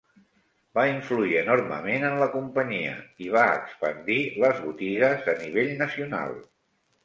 Va 0.77 0.85
influir 0.91 1.35
enormement 1.41 2.07
en 2.07 2.17
la 2.23 2.29
companyia 2.37 2.95
i 3.27 3.31
va 3.37 3.45
expandir 3.61 4.19
les 4.47 4.67
botigues 4.67 5.33
a 5.37 5.41
nivell 5.47 5.75
nacional. 5.87 6.39